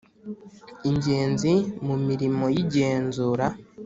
ingenzi 0.89 1.51
mu 1.85 1.95
mirimo 2.07 2.45
y 2.55 2.57
igenzura 2.63 3.45